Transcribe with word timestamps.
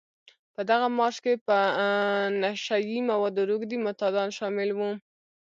په 0.53 0.61
دغه 0.69 0.87
مارش 0.97 1.17
کې 1.23 1.33
په 1.47 1.57
نشه 2.41 2.77
يي 2.89 2.99
موادو 3.09 3.47
روږدي 3.49 3.77
معتادان 3.85 4.29
شامل 4.37 4.69
وو. 4.73 4.91